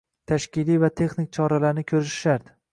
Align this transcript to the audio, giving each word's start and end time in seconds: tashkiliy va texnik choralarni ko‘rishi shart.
tashkiliy 0.31 0.79
va 0.85 0.89
texnik 1.03 1.29
choralarni 1.39 1.87
ko‘rishi 1.95 2.19
shart. 2.27 2.53